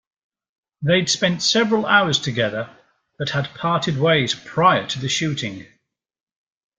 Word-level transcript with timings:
They'd 0.81 1.07
spent 1.11 1.43
several 1.43 1.85
hours 1.85 2.17
together, 2.17 2.75
but 3.19 3.29
had 3.29 3.53
parted 3.53 3.99
ways 3.99 4.33
prior 4.33 4.87
to 4.87 4.99
the 4.99 5.07
shooting. 5.09 5.67